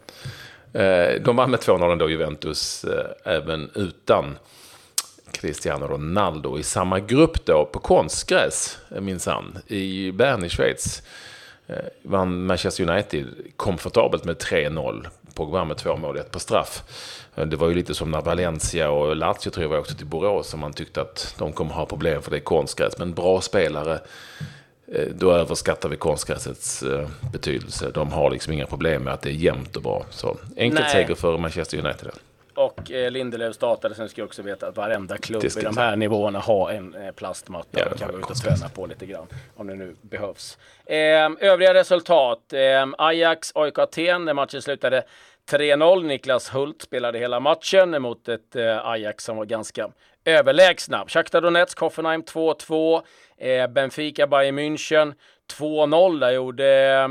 Eh, 0.73 1.21
de 1.23 1.37
vann 1.37 1.51
med 1.51 1.61
2-0 1.61 1.99
då, 1.99 2.11
Juventus, 2.11 2.85
eh, 2.85 3.35
även 3.35 3.71
utan 3.75 4.39
Cristiano 5.41 5.87
Ronaldo 5.87 6.59
i 6.59 6.63
samma 6.63 7.01
grupp 7.01 7.45
då 7.45 7.65
på 7.73 7.79
konstgräs 7.79 8.79
minsann 8.89 9.59
i 9.67 10.13
Bern 10.13 10.45
i 10.45 10.49
Schweiz. 10.49 11.03
Eh, 11.69 11.85
vann 12.03 12.47
Manchester 12.47 12.91
United 12.91 13.27
komfortabelt 13.57 14.25
med 14.25 14.37
3-0. 14.39 15.09
Pogba 15.35 15.65
med 15.65 15.77
två 15.77 15.97
mål, 15.97 16.19
ett 16.19 16.31
på 16.31 16.39
straff. 16.39 16.83
Eh, 17.35 17.47
det 17.47 17.57
var 17.57 17.69
ju 17.69 17.75
lite 17.75 17.95
som 17.95 18.11
när 18.11 18.21
Valencia 18.21 18.91
och 18.91 19.17
Lazio 19.17 19.51
tror 19.51 19.73
jag 19.73 19.81
åkte 19.81 19.95
till 19.95 20.07
Borås 20.07 20.53
och 20.53 20.59
man 20.59 20.73
tyckte 20.73 21.01
att 21.01 21.35
de 21.39 21.53
kommer 21.53 21.75
ha 21.75 21.87
problem 21.87 22.23
för 22.23 22.31
det 22.31 22.37
är 22.37 22.41
konstgräs. 22.41 22.99
Men 22.99 23.15
bra 23.15 23.41
spelare, 23.41 24.01
eh, 24.93 25.09
då 25.15 25.33
överskattar 25.33 25.89
vi 25.89 25.97
konstgräsets 25.97 26.85
betydelse. 27.33 27.91
De 27.95 28.13
har 28.13 28.31
liksom 28.31 28.53
inga 28.53 28.67
problem 28.67 29.03
med 29.03 29.15
att 29.15 29.23
det 29.23 29.31
är 29.31 29.35
jämnt 29.35 29.77
och 29.77 29.83
bra. 29.83 30.07
Så 30.11 30.37
enkelt 30.57 30.91
seger 30.91 31.15
för 31.15 31.39
Manchester 31.39 31.79
United. 31.79 32.11
Och 32.59 32.91
eh, 32.91 33.11
Lindelöf 33.11 33.55
startade. 33.55 33.95
Sen 33.95 34.09
ska 34.09 34.21
jag 34.21 34.27
också 34.27 34.43
veta 34.43 34.67
att 34.67 34.77
varenda 34.77 35.19
klubb 35.19 35.45
i 35.45 35.63
de 35.63 35.77
här 35.77 35.97
nivåerna 35.97 36.39
har 36.39 36.71
en 36.71 36.95
eh, 36.95 37.13
plastmatta 37.13 37.79
ja, 37.81 37.87
och 37.91 37.99
kan 37.99 38.13
gå 38.13 38.19
ut 38.19 38.31
och 38.31 38.37
träna 38.37 38.69
på 38.69 38.87
lite 38.87 39.07
grann 39.07 39.27
om 39.57 39.67
det 39.67 39.75
nu 39.75 39.97
behövs. 40.03 40.59
Eh, 40.87 41.31
övriga 41.41 41.75
resultat. 41.75 42.53
Eh, 42.53 42.87
Ajax, 42.99 43.53
AIK 43.55 43.79
Aten, 43.79 44.25
där 44.25 44.35
matchen 44.35 44.63
slutade 44.63 45.05
3-0. 45.51 46.07
Niklas 46.07 46.55
Hult 46.55 46.83
spelade 46.83 47.19
hela 47.19 47.41
matchen 47.41 48.03
mot 48.03 48.29
ett 48.29 48.57
eh, 48.57 48.87
Ajax 48.87 49.25
som 49.25 49.37
var 49.37 49.45
ganska 49.45 49.91
överlägsna. 50.25 51.05
Shakhtar 51.09 51.41
Donetsk, 51.41 51.79
Hoffenheim 51.79 52.23
2-2. 52.23 53.03
Eh, 53.37 53.67
Benfica, 53.67 54.27
Bayern 54.27 54.59
München 54.59 55.15
2-0. 55.59 56.21
Där 56.21 56.31
gjorde 56.31 57.09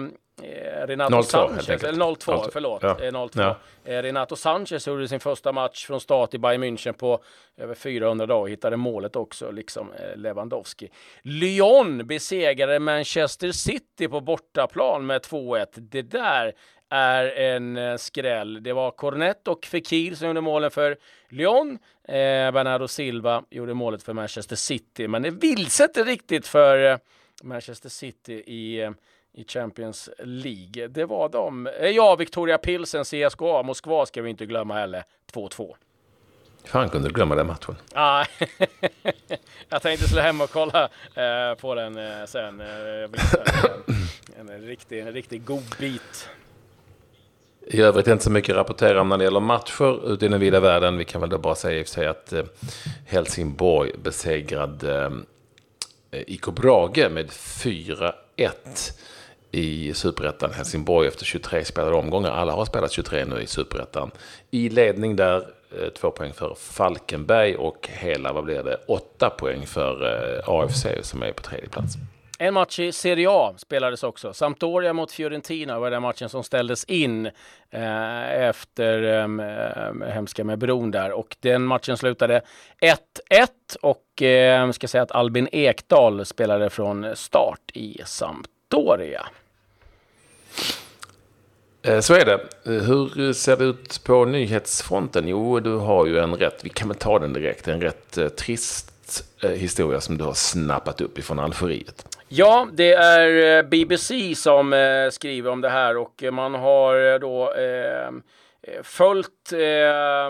Renato 0.88 1.24
02, 1.24 1.24
Sanchez, 1.24 1.84
eller 1.84 2.16
02, 2.16 2.44
förlåt. 2.54 2.84
Ja. 2.84 3.00
Eh, 3.02 3.28
02. 3.28 3.40
Ja. 3.42 3.58
Eh, 3.86 4.02
Renato 4.02 4.36
Sanchez 4.36 4.88
gjorde 4.88 5.08
sin 5.08 5.20
första 5.20 5.52
match 5.52 5.86
från 5.86 6.02
start 6.02 6.34
i 6.34 6.38
Bayern 6.38 6.64
München 6.64 6.94
på 6.94 7.20
över 7.58 7.76
400 7.76 8.26
dagar 8.26 8.42
och 8.42 8.50
hittade 8.50 8.78
målet 8.78 9.16
också, 9.16 9.52
liksom 9.52 9.92
eh, 9.94 10.18
Lewandowski. 10.18 10.90
Lyon 11.22 12.08
besegrade 12.08 12.80
Manchester 12.80 13.52
City 13.52 14.08
på 14.08 14.22
bortaplan 14.22 15.06
med 15.06 15.22
2-1. 15.22 15.66
Det 15.76 16.02
där 16.02 16.54
är 16.90 17.26
en 17.26 17.78
eh, 17.78 17.98
skräll. 17.98 18.64
Det 18.64 18.74
var 18.74 18.92
Cornet 18.92 19.48
och 19.48 19.66
Fekir 19.66 20.16
som 20.16 20.28
gjorde 20.28 20.42
målen 20.42 20.72
för 20.72 20.98
Lyon. 21.30 21.80
Eh, 22.08 22.52
Bernardo 22.52 22.88
Silva 22.88 23.44
gjorde 23.50 23.74
målet 23.74 24.04
för 24.04 24.14
Manchester 24.14 24.56
City, 24.56 25.08
men 25.08 25.22
det 25.22 25.32
vilset 25.32 25.98
riktigt 25.98 26.48
för 26.48 26.92
eh, 26.92 26.98
Manchester 27.44 27.90
City 27.90 28.34
i 28.34 28.92
i 29.38 29.44
Champions 29.44 30.10
League. 30.20 30.88
Det 30.88 31.06
var 31.06 31.30
de. 31.30 31.68
Eh, 31.68 31.90
ja, 31.90 32.16
Victoria 32.16 32.58
Pilsen, 32.58 33.04
CSKA, 33.04 33.64
Moskva 33.64 34.06
ska 34.06 34.22
vi 34.22 34.30
inte 34.30 34.46
glömma 34.46 34.74
heller. 34.74 35.04
2-2. 35.34 35.76
Fan 36.64 36.90
kunde 36.90 37.10
du 37.10 37.14
glömma 37.14 37.36
den 37.36 37.48
matchen? 37.48 37.76
Ah, 37.94 38.26
jag 39.70 39.82
tänkte 39.82 40.08
slå 40.08 40.22
hem 40.22 40.42
och 40.42 40.50
kolla 40.52 40.84
eh, 41.16 41.56
på 41.62 41.76
den 41.76 41.98
eh, 41.98 42.26
sen. 42.26 42.62
Eh, 42.62 42.68
en, 44.40 44.50
en, 44.50 44.62
riktig, 44.62 45.00
en 45.00 45.12
riktig 45.12 45.46
god 45.46 45.76
bit. 45.80 46.30
I 47.68 47.82
övrigt 47.82 48.08
inte 48.08 48.24
så 48.24 48.32
mycket 48.32 48.50
att 48.50 48.58
rapportera 48.58 49.02
om 49.02 49.10
när 49.10 49.18
det 49.18 49.24
gäller 49.24 49.40
matcher 49.40 50.14
ute 50.14 50.26
i 50.26 50.30
den 50.30 50.40
vida 50.40 50.60
världen. 50.60 50.98
Vi 50.98 51.06
kan 51.06 51.22
väl 51.22 51.30
då 51.30 51.38
bara 51.38 51.56
säga 51.56 51.80
i 51.80 51.84
och 51.84 51.88
för 51.88 51.94
sig 51.94 52.08
att 52.08 52.34
eh, 52.34 52.44
Helsingborg 53.06 53.92
besegrade 54.04 55.12
eh, 56.12 56.22
IK 56.28 56.46
Brage 56.46 57.12
med 57.12 57.30
4-1 57.30 58.12
i 59.52 59.94
Superettan 59.94 60.54
Helsingborg 60.54 61.08
efter 61.08 61.26
23 61.26 61.66
spelade 61.66 61.96
omgångar. 61.96 62.32
Alla 62.32 62.52
har 62.52 62.66
spelat 62.66 62.92
23 62.92 63.26
nu 63.26 63.42
i 63.42 63.48
Superettan. 63.48 64.12
I 64.52 64.70
ledning 64.70 65.16
där, 65.16 65.38
eh, 65.38 65.90
två 66.00 66.12
poäng 66.12 66.34
för 66.34 66.56
Falkenberg 66.56 67.56
och 67.56 67.90
hela, 67.92 68.34
vad 68.34 68.44
blir 68.44 68.64
det, 68.64 68.78
åtta 68.88 69.30
poäng 69.30 69.66
för 69.68 70.06
eh, 70.06 70.50
AFC 70.50 70.86
som 71.02 71.24
är 71.24 71.32
på 71.32 71.44
tredje 71.44 71.70
plats. 71.70 71.94
En 72.40 72.54
match 72.54 72.80
i 72.80 72.92
Serie 72.92 73.28
A 73.30 73.54
spelades 73.58 74.04
också. 74.04 74.34
Sampdoria 74.34 74.94
mot 74.94 75.12
Fiorentina 75.12 75.80
var 75.80 75.92
den 75.92 76.02
matchen 76.02 76.30
som 76.30 76.44
ställdes 76.44 76.84
in 76.84 77.26
eh, 77.70 78.32
efter 78.32 79.04
eh, 79.04 80.10
hemska 80.14 80.44
med 80.44 80.60
bron 80.60 80.92
där. 80.92 81.12
Och 81.12 81.38
den 81.40 81.64
matchen 81.64 81.98
slutade 81.98 82.42
1-1 83.32 83.48
och 83.82 84.22
eh, 84.22 84.72
ska 84.72 84.88
säga 84.88 85.02
att 85.02 85.12
Albin 85.12 85.48
Ekdal 85.52 86.26
spelade 86.26 86.70
från 86.70 87.16
start 87.16 87.72
i 87.74 88.02
Sampdoria. 88.06 89.28
Eh, 91.88 92.00
så 92.00 92.14
är 92.14 92.26
det. 92.26 92.34
Eh, 92.66 92.84
hur 92.84 93.34
ser 93.34 93.58
det 93.58 93.64
ut 93.64 94.04
på 94.04 94.26
nyhetsfronten? 94.26 95.28
Jo, 95.28 95.60
du 95.60 95.76
har 95.76 96.06
ju 96.06 96.20
en 96.20 96.36
rätt, 96.36 96.60
vi 96.64 96.70
kan 96.70 96.88
väl 96.88 96.98
ta 96.98 97.20
den 97.20 97.34
direkt, 97.34 97.68
en 97.68 97.82
rätt 97.82 98.18
eh, 98.18 98.28
trist 98.28 98.94
historia 99.42 100.02
som 100.02 100.18
du 100.18 100.24
har 100.24 100.34
snappat 100.34 101.02
upp 101.02 101.18
ifrån 101.18 101.40
Algeriet. 101.40 102.18
Ja, 102.28 102.68
det 102.74 102.94
är 102.94 103.64
BBC 103.64 104.36
som 104.36 104.74
skriver 105.12 105.52
om 105.52 105.62
det 105.62 105.70
här 105.70 105.98
och 105.98 106.24
man 106.32 106.54
har 106.54 107.20
då 107.20 107.54
ehm, 107.54 108.22
eh, 108.62 108.84
följt 108.84 109.54
eh, 109.54 110.28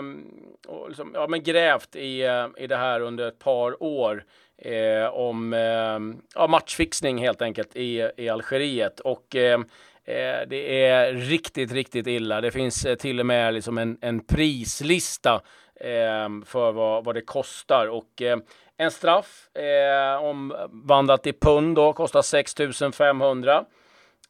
och 0.66 0.88
liksom, 0.88 1.10
ja, 1.14 1.26
men 1.28 1.42
grävt 1.42 1.96
i, 1.96 2.22
i 2.56 2.66
det 2.66 2.76
här 2.76 3.00
under 3.00 3.28
ett 3.28 3.38
par 3.38 3.82
år. 3.82 4.24
Eh, 4.58 5.14
om 5.14 5.52
ehm, 5.52 6.16
ja, 6.34 6.46
matchfixning 6.46 7.18
helt 7.18 7.42
enkelt 7.42 7.76
i, 7.76 8.10
i 8.16 8.28
Algeriet. 8.28 9.00
Och 9.00 9.36
Eh, 9.36 9.58
Eh, 10.08 10.48
det 10.48 10.86
är 10.86 11.12
riktigt, 11.12 11.72
riktigt 11.72 12.06
illa. 12.06 12.40
Det 12.40 12.50
finns 12.50 12.84
eh, 12.84 12.94
till 12.94 13.20
och 13.20 13.26
med 13.26 13.54
liksom 13.54 13.78
en, 13.78 13.98
en 14.00 14.20
prislista 14.20 15.40
ehm, 15.80 16.44
för 16.44 16.72
vad, 16.72 17.04
vad 17.04 17.14
det 17.14 17.20
kostar. 17.20 17.86
Och 17.86 18.22
eh, 18.22 18.38
en 18.76 18.90
straff 18.90 19.48
omvandlat 20.20 21.26
i 21.26 21.32
pund 21.32 21.76
då 21.76 21.92
kostar 21.92 22.22
6 22.22 22.54
500 22.96 23.64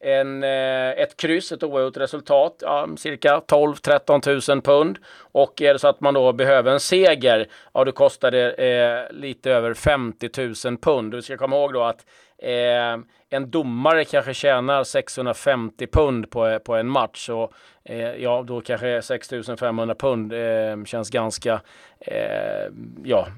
en, 0.01 0.45
ett 0.45 1.17
kryss, 1.17 1.53
ett 1.53 1.63
oavgjort 1.63 1.97
resultat, 1.97 2.57
ja, 2.61 2.89
cirka 2.97 3.41
12-13 3.49 4.51
000 4.51 4.63
pund. 4.63 4.99
Och 5.19 5.63
är 5.63 5.73
det 5.73 5.79
så 5.79 5.89
att 5.89 6.01
man 6.01 6.15
då 6.15 6.33
behöver 6.33 6.73
en 6.73 6.81
seger, 6.81 7.49
ja 7.75 7.85
då 7.85 7.93
kostar 7.93 8.31
det 8.31 8.53
eh, 8.53 9.17
lite 9.17 9.51
över 9.51 9.75
50 9.75 10.31
000 10.67 10.79
pund. 10.79 11.13
Du 11.13 11.23
ska 11.23 11.37
komma 11.37 11.57
ihåg 11.57 11.73
då 11.73 11.83
att 11.83 12.05
eh, 12.39 12.99
en 13.31 13.51
domare 13.51 14.05
kanske 14.05 14.35
tjänar 14.35 14.85
650 14.85 15.87
pund 15.87 16.31
på, 16.31 16.59
på 16.59 16.75
en 16.75 16.89
match 16.89 17.29
och 17.29 17.53
eh, 17.85 18.15
ja, 18.15 18.45
då 18.47 18.61
kanske 18.61 19.03
6500 19.03 19.95
pund 19.95 20.33
eh, 20.33 20.85
känns 20.85 21.11
ganska 21.11 21.61
eh, 22.01 22.73
ja, 23.05 23.29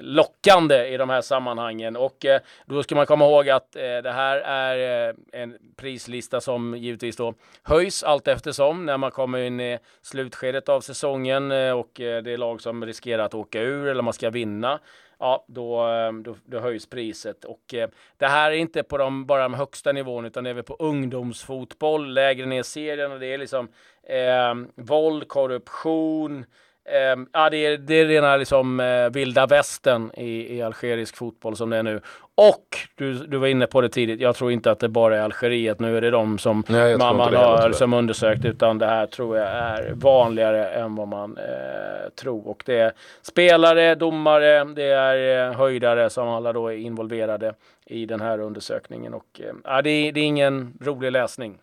lockande 0.00 0.86
i 0.86 0.96
de 0.96 1.10
här 1.10 1.20
sammanhangen. 1.20 1.96
Och 1.96 2.24
eh, 2.24 2.40
då 2.66 2.82
ska 2.82 2.94
man 2.94 3.06
komma 3.06 3.24
ihåg 3.24 3.48
att 3.48 3.76
eh, 3.76 3.82
det 3.82 4.12
här 4.12 4.36
är 4.36 5.08
eh, 5.08 5.14
en 5.42 5.58
prislista 5.76 6.40
som 6.40 6.76
givetvis 6.76 7.16
då 7.16 7.34
höjs 7.62 8.02
allt 8.02 8.28
eftersom 8.28 8.86
när 8.86 8.96
man 8.96 9.10
kommer 9.10 9.38
in 9.38 9.60
i 9.60 9.78
slutskedet 10.02 10.68
av 10.68 10.80
säsongen 10.80 11.52
eh, 11.52 11.72
och 11.72 12.00
eh, 12.00 12.22
det 12.22 12.32
är 12.32 12.36
lag 12.36 12.60
som 12.60 12.86
riskerar 12.86 13.24
att 13.24 13.34
åka 13.34 13.60
ur 13.60 13.88
eller 13.88 14.02
man 14.02 14.12
ska 14.12 14.30
vinna 14.30 14.78
ja, 15.22 15.44
då, 15.48 15.80
ehm, 15.80 16.22
då, 16.22 16.36
då, 16.44 16.58
höjs 16.58 16.86
priset. 16.86 17.44
Och 17.44 17.74
eh, 17.74 17.88
det 18.16 18.26
här 18.26 18.50
är 18.50 18.54
inte 18.54 18.82
på 18.82 18.98
de, 18.98 19.26
bara 19.26 19.42
de 19.42 19.54
högsta 19.54 19.92
nivån, 19.92 20.24
utan 20.24 20.44
det 20.44 20.50
är 20.50 20.54
väl 20.54 20.64
på 20.64 20.76
ungdomsfotboll, 20.78 22.14
lägre 22.14 22.46
ner 22.46 22.62
serien 22.62 23.12
och 23.12 23.20
det 23.20 23.26
är 23.26 23.38
liksom 23.38 23.68
eh, 24.02 24.54
våld, 24.74 25.28
korruption, 25.28 26.44
Eh, 26.84 27.24
ja, 27.32 27.50
det 27.50 27.66
är, 27.66 27.78
det 27.78 27.94
är 27.94 28.06
rena 28.06 28.36
liksom, 28.36 28.80
eh, 28.80 29.10
vilda 29.10 29.46
västern 29.46 30.10
i, 30.16 30.56
i 30.56 30.62
algerisk 30.62 31.16
fotboll 31.16 31.56
som 31.56 31.70
det 31.70 31.76
är 31.76 31.82
nu. 31.82 32.00
Och 32.34 32.66
du, 32.94 33.14
du 33.14 33.36
var 33.36 33.46
inne 33.46 33.66
på 33.66 33.80
det 33.80 33.88
tidigt, 33.88 34.20
jag 34.20 34.36
tror 34.36 34.52
inte 34.52 34.70
att 34.70 34.78
det 34.78 34.88
bara 34.88 35.16
är 35.16 35.20
Algeriet. 35.20 35.80
Nu 35.80 35.96
är 35.96 36.00
det 36.00 36.10
de 36.10 36.38
som 36.38 36.64
Nej, 36.68 36.98
man, 36.98 37.16
man 37.16 37.34
har 37.34 37.72
som 37.72 37.92
undersökt, 37.92 38.44
utan 38.44 38.78
det 38.78 38.86
här 38.86 39.06
tror 39.06 39.38
jag 39.38 39.48
är 39.48 39.92
vanligare 39.94 40.68
än 40.68 40.94
vad 40.94 41.08
man 41.08 41.36
eh, 41.36 42.10
tror. 42.20 42.48
Och 42.48 42.62
det 42.66 42.78
är 42.78 42.92
spelare, 43.22 43.94
domare, 43.94 44.64
det 44.64 44.84
är 44.84 45.48
eh, 45.48 45.56
höjdare 45.56 46.10
som 46.10 46.28
alla 46.28 46.52
då 46.52 46.68
är 46.68 46.76
involverade 46.76 47.54
i 47.86 48.06
den 48.06 48.20
här 48.20 48.40
undersökningen. 48.40 49.14
Och, 49.14 49.40
eh, 49.40 49.52
ja, 49.64 49.82
det, 49.82 50.10
det 50.12 50.20
är 50.20 50.24
ingen 50.24 50.78
rolig 50.80 51.12
läsning, 51.12 51.58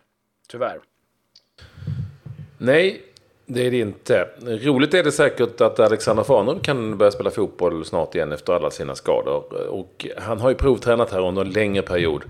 tyvärr. 0.48 0.78
Nej, 2.58 3.02
det 3.52 3.66
är 3.66 3.70
det 3.70 3.78
inte. 3.78 4.28
Roligt 4.40 4.94
är 4.94 5.02
det 5.02 5.12
säkert 5.12 5.60
att 5.60 5.80
Alexander 5.80 6.22
Farner 6.22 6.58
kan 6.62 6.98
börja 6.98 7.10
spela 7.10 7.30
fotboll 7.30 7.84
snart 7.84 8.14
igen 8.14 8.32
efter 8.32 8.52
alla 8.52 8.70
sina 8.70 8.94
skador. 8.94 9.68
Och 9.68 10.06
han 10.18 10.40
har 10.40 10.48
ju 10.48 10.54
provtränat 10.54 11.12
här 11.12 11.26
under 11.26 11.42
en 11.42 11.50
längre 11.50 11.82
period 11.82 12.24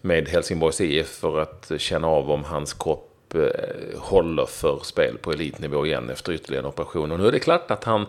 med 0.00 0.28
Helsingborgs 0.28 0.80
IF 0.80 1.08
för 1.08 1.40
att 1.40 1.72
känna 1.78 2.08
av 2.08 2.30
om 2.30 2.44
hans 2.44 2.72
kropp 2.72 3.34
eh, 3.34 3.98
håller 3.98 4.46
för 4.46 4.78
spel 4.82 5.18
på 5.18 5.32
elitnivå 5.32 5.86
igen 5.86 6.10
efter 6.10 6.32
ytterligare 6.32 6.62
en 6.64 6.68
operation. 6.68 7.12
Och 7.12 7.18
nu 7.18 7.26
är 7.26 7.32
det 7.32 7.38
klart 7.38 7.70
att 7.70 7.84
han 7.84 8.06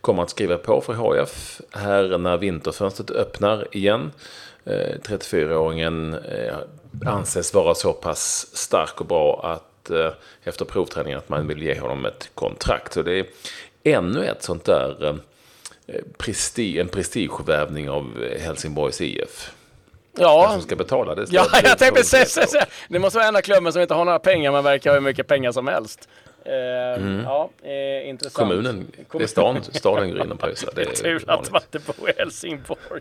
kommer 0.00 0.22
att 0.22 0.30
skriva 0.30 0.58
på 0.58 0.80
för 0.80 1.16
HIF 1.20 1.60
här 1.70 2.18
när 2.18 2.36
vinterfönstret 2.36 3.10
öppnar 3.10 3.76
igen. 3.76 4.12
Eh, 4.64 4.96
34-åringen 5.02 6.14
eh, 6.14 6.56
anses 7.06 7.54
vara 7.54 7.74
så 7.74 7.92
pass 7.92 8.50
stark 8.52 9.00
och 9.00 9.06
bra 9.06 9.40
att 9.44 9.64
Eh, 9.90 10.12
efter 10.44 10.64
provträningen 10.64 11.18
att 11.18 11.28
man 11.28 11.46
vill 11.46 11.62
ge 11.62 11.80
honom 11.80 12.04
ett 12.04 12.30
kontrakt. 12.34 12.92
Så 12.92 13.02
det 13.02 13.18
är 13.18 13.26
ännu 13.84 14.24
ett 14.24 14.42
sånt 14.42 14.64
där 14.64 15.18
eh, 15.86 15.94
prestige, 16.18 16.76
en 16.80 16.88
prestigevävning 16.88 17.90
av 17.90 18.24
Helsingborgs 18.40 19.00
IF. 19.00 19.52
Ja. 20.18 20.50
Som 20.52 20.62
ska 20.62 20.76
betala 20.76 21.14
det? 21.14 21.26
Ja, 21.30 21.46
jag 21.62 21.78
tänkte 21.78 22.02
precis. 22.02 22.38
Det 22.88 22.98
måste 22.98 23.18
vara 23.18 23.28
enda 23.28 23.42
klubben 23.42 23.72
som 23.72 23.82
inte 23.82 23.94
har 23.94 24.04
några 24.04 24.18
pengar 24.18 24.52
men 24.52 24.64
verkar 24.64 24.90
ha 24.90 24.94
hur 24.94 25.00
mycket 25.04 25.26
pengar 25.26 25.52
som 25.52 25.66
helst. 25.66 26.08
Eh, 26.44 27.02
mm. 27.02 27.20
Ja, 27.24 27.50
eh, 27.62 28.08
intressant. 28.08 28.34
Kommunen, 28.34 28.86
det 29.12 29.22
är 29.22 29.26
stan, 29.26 29.62
staden 29.62 30.10
går 30.10 30.22
in 30.24 30.32
och 30.32 30.40
pröjsar. 30.40 30.70
Det 30.74 30.82
är 30.82 30.86
tur 31.02 31.24
att 31.26 31.50
man 31.50 31.62
inte 31.72 31.92
bor 31.92 32.10
i 32.10 32.12
Helsingborg. 32.18 33.00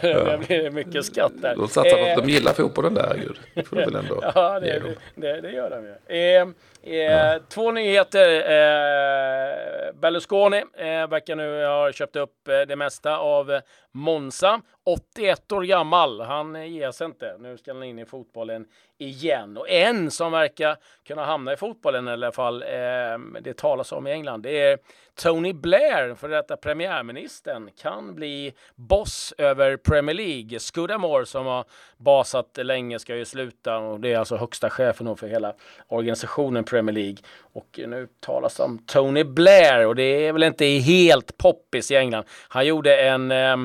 Det 0.00 0.46
blir 0.46 0.70
mycket 0.70 1.04
skatt 1.04 1.32
där. 1.34 1.56
De 1.56 1.68
satsar 1.68 1.96
på 1.96 2.04
att 2.04 2.26
de 2.26 2.32
gillar 2.32 2.52
fotbollen 2.52 2.94
där, 2.94 3.14
gud. 3.16 3.38
Det 3.54 3.64
får 3.64 3.76
väl 3.76 3.96
ändå 3.96 4.20
Ja, 4.34 4.60
det, 4.60 4.82
det, 5.14 5.40
det, 5.40 5.50
gör 5.50 5.70
de 5.70 5.84
ju. 5.84 6.16
Eh, 6.16 6.48
eh, 6.82 7.12
ja. 7.12 7.38
Två 7.48 7.70
nyheter. 7.70 8.28
Eh, 8.34 9.92
Berlusconi 9.94 10.64
eh, 10.74 11.08
verkar 11.08 11.36
nu 11.36 11.64
ha 11.64 11.92
köpt 11.92 12.16
upp 12.16 12.48
eh, 12.48 12.60
det 12.60 12.76
mesta 12.76 13.18
av 13.18 13.60
Monza. 13.92 14.60
81 14.84 15.52
år 15.52 15.62
gammal. 15.62 16.20
Han 16.20 16.72
ger 16.72 16.90
sig 16.90 17.04
inte. 17.04 17.36
Nu 17.38 17.58
ska 17.58 17.72
han 17.72 17.82
in 17.82 17.98
i 17.98 18.04
fotbollen 18.04 18.66
igen. 18.98 19.56
Och 19.56 19.70
en 19.70 20.10
som 20.10 20.32
verkar 20.32 20.76
kunna 21.06 21.24
hamna 21.24 21.52
i 21.52 21.56
fotbollen 21.56 22.08
i 22.08 22.10
alla 22.10 22.32
fall, 22.32 22.62
eh, 22.62 23.40
det 23.40 23.56
talas 23.56 23.92
om 23.92 24.06
i 24.06 24.10
England, 24.10 24.42
det 24.42 24.60
är 24.60 24.78
Tony 25.14 25.52
Blair, 25.52 26.14
för 26.14 26.28
detta 26.28 26.56
premiärministern, 26.56 27.70
kan 27.82 28.14
bli 28.14 28.54
boss 28.74 29.34
över 29.38 29.76
Premier 29.76 30.14
League. 30.14 30.58
Scudamore 30.58 31.26
som 31.26 31.46
har 31.46 31.64
basat 31.96 32.58
länge 32.62 32.98
ska 32.98 33.16
ju 33.16 33.24
sluta 33.24 33.78
och 33.78 34.00
det 34.00 34.12
är 34.12 34.18
alltså 34.18 34.36
högsta 34.36 34.70
chefen 34.70 35.16
för 35.16 35.26
hela 35.26 35.54
organisationen 35.88 36.64
Premier 36.64 36.94
League. 36.94 37.18
Och 37.52 37.80
nu 37.86 38.08
talas 38.20 38.56
det 38.56 38.62
om 38.62 38.78
Tony 38.78 39.24
Blair 39.24 39.86
och 39.86 39.96
det 39.96 40.26
är 40.26 40.32
väl 40.32 40.42
inte 40.42 40.64
helt 40.66 41.38
poppis 41.38 41.90
i 41.90 41.96
England. 41.96 42.24
Han 42.48 42.66
gjorde 42.66 43.02
en 43.02 43.30
eh, 43.30 43.56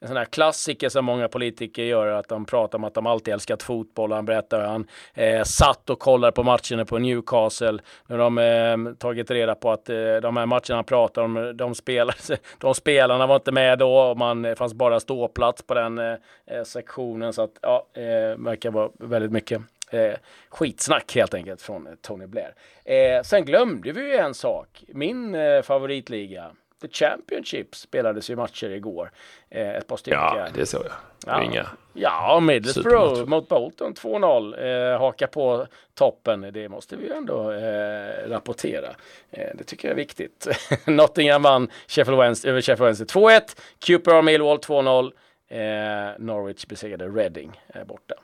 en 0.00 0.08
sån 0.08 0.16
här 0.16 0.24
klassiker 0.24 0.88
som 0.88 1.04
många 1.04 1.28
politiker 1.28 1.82
gör, 1.82 2.06
att 2.06 2.28
de 2.28 2.44
pratar 2.44 2.78
om 2.78 2.84
att 2.84 2.94
de 2.94 3.06
alltid 3.06 3.34
älskat 3.34 3.62
fotboll. 3.62 4.12
Han 4.12 4.24
berättar 4.24 4.60
hur 4.60 4.66
han 4.66 4.86
eh, 5.14 5.42
satt 5.42 5.90
och 5.90 5.98
kollade 5.98 6.32
på 6.32 6.42
matcherna 6.42 6.84
på 6.84 6.98
Newcastle. 6.98 7.78
När 8.06 8.18
de 8.18 8.38
eh, 8.38 8.94
tagit 8.94 9.30
reda 9.30 9.54
på 9.54 9.70
att 9.70 9.88
eh, 9.88 9.96
de 10.22 10.36
här 10.36 10.46
matcherna 10.46 10.74
han 10.74 10.84
pratar 10.84 11.22
om, 11.22 11.52
de, 11.54 11.74
spelade, 11.74 12.18
de 12.58 12.74
spelarna 12.74 13.26
var 13.26 13.36
inte 13.36 13.52
med 13.52 13.78
då 13.78 13.98
och 13.98 14.18
man 14.18 14.42
det 14.42 14.56
fanns 14.56 14.74
bara 14.74 15.00
ståplats 15.00 15.62
på 15.62 15.74
den 15.74 15.98
eh, 15.98 16.14
eh, 16.46 16.62
sektionen. 16.64 17.32
Så 17.32 17.42
att 17.42 17.52
ja, 17.62 17.86
eh, 17.94 18.38
verkar 18.38 18.70
vara 18.70 18.90
väldigt 18.98 19.32
mycket 19.32 19.62
Eh, 19.90 20.14
skitsnack 20.48 21.14
helt 21.14 21.34
enkelt 21.34 21.62
från 21.62 21.86
eh, 21.86 21.92
Tony 22.02 22.26
Blair. 22.26 22.54
Eh, 22.84 23.22
sen 23.22 23.44
glömde 23.44 23.92
vi 23.92 24.00
ju 24.00 24.16
en 24.16 24.34
sak. 24.34 24.84
Min 24.88 25.34
eh, 25.34 25.62
favoritliga, 25.62 26.50
The 26.86 26.92
Championship 26.92 27.74
spelades 27.74 28.30
ju 28.30 28.36
matcher 28.36 28.70
igår. 28.70 29.10
Eh, 29.50 29.76
ett 29.76 29.86
par 29.86 29.96
stycken. 29.96 30.18
Ja, 30.20 30.46
det 30.54 30.66
såg 30.66 30.84
jag. 30.84 30.92
Ja, 31.26 31.42
Inga 31.42 31.66
ja 31.92 32.40
Middlesbrough 32.40 33.26
mot 33.26 33.48
Bolton 33.48 33.94
2-0. 33.94 34.92
Eh, 34.92 34.98
haka 34.98 35.26
på 35.26 35.66
toppen. 35.94 36.50
Det 36.52 36.68
måste 36.68 36.96
vi 36.96 37.06
ju 37.06 37.12
ändå 37.12 37.52
eh, 37.52 38.28
rapportera. 38.28 38.88
Eh, 39.30 39.48
det 39.54 39.64
tycker 39.64 39.88
jag 39.88 39.92
är 39.92 39.96
viktigt. 39.96 40.48
Nottingham 40.86 41.42
vann 41.42 41.68
Sheffield 41.88 42.18
Wednesday, 42.20 42.50
över 42.50 42.60
Sheffield 42.60 42.98
Wednesday 42.98 43.06
2-1. 43.22 43.40
Cooper 43.86 44.22
Millwall 44.22 44.58
2-0. 44.58 45.12
Eh, 45.48 46.14
Norwich 46.18 46.66
besegrade 46.66 47.08
Reading 47.08 47.60
eh, 47.74 47.84
borta 47.84 48.14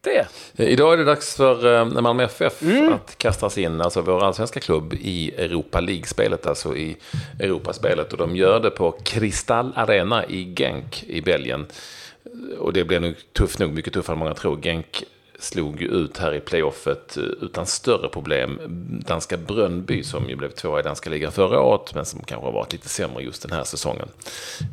det. 0.00 0.26
Idag 0.56 0.92
är 0.92 0.96
det 0.96 1.04
dags 1.04 1.36
för 1.36 1.74
eh, 1.74 1.84
Malmö 2.02 2.24
FF 2.24 2.62
mm. 2.62 2.92
att 2.92 3.18
kastas 3.18 3.58
in, 3.58 3.80
alltså 3.80 4.00
vår 4.00 4.24
allsvenska 4.24 4.60
klubb, 4.60 4.94
i 4.94 5.34
Europa 5.36 5.80
League-spelet, 5.80 6.46
alltså 6.46 6.76
i 6.76 6.96
Europaspelet. 7.40 8.12
Och 8.12 8.18
de 8.18 8.36
gör 8.36 8.60
det 8.60 8.70
på 8.70 8.90
Kristall 8.90 9.72
Arena 9.76 10.26
i 10.26 10.54
Genk 10.54 11.04
i 11.04 11.20
Belgien. 11.20 11.66
Och 12.58 12.72
det 12.72 12.84
blir 12.84 13.00
nog 13.00 13.14
tufft 13.32 13.58
nog, 13.58 13.72
mycket 13.72 13.92
tuffare 13.92 14.14
än 14.14 14.18
många 14.18 14.34
tror. 14.34 14.62
Genk 14.62 15.04
slog 15.40 15.82
ju 15.82 15.88
ut 15.88 16.18
här 16.18 16.34
i 16.34 16.40
playoffet 16.40 17.16
eh, 17.16 17.22
utan 17.22 17.66
större 17.66 18.08
problem. 18.08 18.60
Danska 19.06 19.36
Brönnby 19.36 20.02
som 20.02 20.28
ju 20.28 20.36
blev 20.36 20.50
tvåa 20.50 20.80
i 20.80 20.82
danska 20.82 21.10
ligan 21.10 21.32
förra 21.32 21.60
året, 21.60 21.94
men 21.94 22.04
som 22.04 22.20
kanske 22.20 22.46
har 22.46 22.52
varit 22.52 22.72
lite 22.72 22.88
sämre 22.88 23.22
just 23.22 23.42
den 23.42 23.52
här 23.52 23.64
säsongen. 23.64 24.08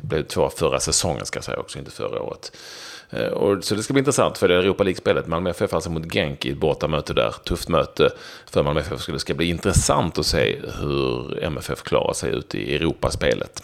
Blev 0.02 0.22
tvåa 0.22 0.50
förra 0.50 0.80
säsongen 0.80 1.26
ska 1.26 1.36
jag 1.36 1.44
säga 1.44 1.58
också, 1.58 1.78
inte 1.78 1.90
förra 1.90 2.22
året. 2.22 2.52
Eh, 3.10 3.26
och, 3.26 3.64
så 3.64 3.74
det 3.74 3.82
ska 3.82 3.92
bli 3.92 4.00
intressant 4.00 4.38
för 4.38 4.48
det 4.48 4.54
Europa 4.54 4.84
League-spelet. 4.84 5.26
Malmö 5.26 5.50
FF 5.50 5.74
alltså 5.74 5.90
mot 5.90 6.12
Genk 6.12 6.44
i 6.44 6.50
ett 6.50 6.58
bortamöte 6.58 7.14
där. 7.14 7.34
Tufft 7.44 7.68
möte 7.68 8.10
för 8.50 8.62
Malmö 8.62 8.80
FF. 8.80 9.00
Så 9.00 9.12
det 9.12 9.18
ska 9.18 9.34
bli 9.34 9.46
intressant 9.46 10.18
att 10.18 10.26
se 10.26 10.58
hur 10.80 11.44
MFF 11.44 11.82
klarar 11.82 12.12
sig 12.12 12.34
ut 12.34 12.54
i 12.54 12.76
Europaspelet. 12.76 13.62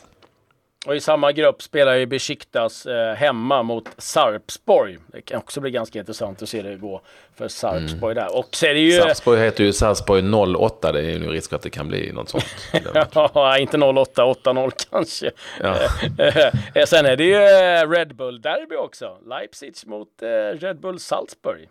Och 0.86 0.96
i 0.96 1.00
samma 1.00 1.32
grupp 1.32 1.62
spelar 1.62 1.94
ju 1.94 2.06
Besiktas 2.06 2.86
eh, 2.86 3.14
hemma 3.14 3.62
mot 3.62 3.88
Sarpsborg. 3.98 4.98
Det 5.06 5.20
kan 5.20 5.38
också 5.38 5.60
bli 5.60 5.70
ganska 5.70 5.98
intressant 5.98 6.42
att 6.42 6.48
se 6.48 6.62
det 6.62 6.76
gå 6.76 7.00
för 7.36 7.48
Sarpsborg 7.48 8.12
mm. 8.12 8.24
där. 8.24 8.38
Och 8.38 8.48
så 8.50 8.66
är 8.66 8.74
det 8.74 8.80
ju... 8.80 8.92
Sarpsborg 8.92 9.40
heter 9.40 9.64
ju 9.64 9.72
Sarpsborg 9.72 10.22
08. 10.56 10.92
Det 10.92 10.98
är 10.98 11.02
ju 11.02 11.30
risk 11.30 11.52
att 11.52 11.62
det 11.62 11.70
kan 11.70 11.88
bli 11.88 12.12
något 12.12 12.28
sånt. 12.28 12.44
ja, 13.34 13.58
inte 13.58 13.78
08, 13.78 14.24
8-0 14.24 14.70
kanske. 14.90 15.30
Ja. 15.60 15.76
Eh, 16.74 16.84
sen 16.84 17.06
är 17.06 17.16
det 17.16 17.24
ju 17.24 17.34
eh, 17.34 17.90
Red 17.90 18.16
Bull-derby 18.16 18.76
också. 18.76 19.18
Leipzig 19.26 19.74
mot 19.86 20.22
eh, 20.22 20.58
Red 20.58 20.80
Bull 20.80 21.00
Salzburg 21.00 21.68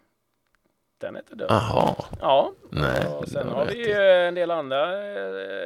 den 1.04 1.16
är 1.16 1.20
inte 1.20 1.36
död. 1.36 1.48
Jaha. 1.50 1.96
Ja. 2.22 2.52
Nej, 2.70 3.06
och 3.08 3.28
sen 3.28 3.50
har 3.50 3.66
vi 3.66 3.88
ju 3.88 3.94
en 4.02 4.36
del 4.36 4.52
andra 4.52 5.08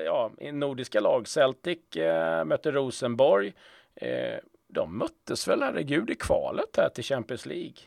ja, 0.02 0.32
nordiska 0.52 1.00
lag. 1.00 1.28
Celtic 1.28 1.96
eh, 1.96 2.46
mötte 2.46 2.72
Rosenborg. 2.72 3.54
Eh, 3.96 4.36
de 4.68 4.98
möttes 4.98 5.48
väl, 5.48 5.64
herregud, 5.64 6.10
i 6.10 6.16
kvalet 6.16 6.78
här 6.78 6.90
till 6.90 7.04
Champions 7.04 7.46
League. 7.46 7.78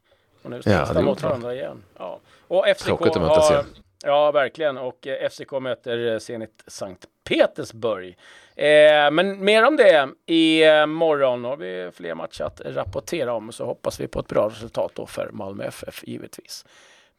Och 0.42 0.50
nu 0.50 0.62
ställs 0.62 0.88
ja, 0.88 0.95
de 0.95 1.04
mot 1.04 1.23
varandra 1.23 1.54
igen. 1.54 1.83
Ja. 1.99 2.21
Och 2.49 2.64
FCK 2.76 2.87
Tråkigt 2.87 3.16
att 3.16 3.23
mötas 3.23 3.50
igen. 3.50 3.64
Ja, 4.04 4.30
verkligen. 4.30 4.78
Och 4.78 5.07
eh, 5.07 5.28
FCK 5.28 5.52
möter 5.61 6.19
Zenit 6.19 6.64
Sankt 6.66 7.07
Petersburg. 7.25 8.19
Eh, 8.57 9.11
men 9.11 9.45
mer 9.45 9.66
om 9.66 9.76
det 9.76 10.09
i 10.26 10.64
eh, 10.64 10.87
morgon. 10.87 11.45
har 11.45 11.57
vi 11.57 11.90
fler 11.95 12.14
matcher 12.14 12.45
att 12.45 12.61
rapportera 12.64 13.33
om. 13.33 13.52
Så 13.52 13.64
hoppas 13.64 14.00
vi 14.00 14.07
på 14.07 14.21
ett 14.21 14.28
bra 14.28 14.49
resultat 14.49 14.92
då 14.95 15.07
för 15.07 15.30
Malmö 15.33 15.64
FF 15.64 16.02
givetvis. 16.07 16.64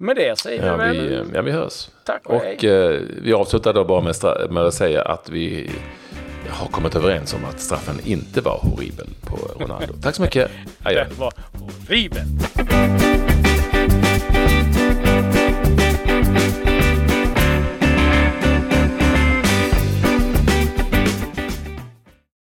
Med 0.02 0.16
det 0.16 0.40
säger 0.40 0.68
Ja, 0.68 0.78
vi 0.78 0.84
väl 0.84 1.08
vi, 1.08 1.24
ja, 1.34 1.42
vi 1.42 1.52
hörs. 1.52 1.88
tack 2.04 2.22
och, 2.26 2.36
Och 2.36 2.64
eh, 2.64 3.02
vi 3.22 3.34
avslutar 3.34 3.74
då 3.74 3.84
bara 3.84 4.02
med, 4.02 4.16
med 4.50 4.64
att 4.64 4.74
säga 4.74 5.02
att 5.02 5.30
vi 5.30 5.72
har 6.50 6.68
kommit 6.68 6.96
överens 6.96 7.34
om 7.34 7.46
att 7.46 7.60
straffen 7.60 8.00
inte 8.06 8.42
var 8.42 8.58
horribel 8.62 9.08
på 9.22 9.38
Ronaldo. 9.64 9.94
Tack 10.04 10.16
så 10.16 10.22
mycket. 10.22 10.52
Adjö. 10.84 11.06
Det 11.10 11.20
var 11.20 11.34
horribelt. 11.54 13.01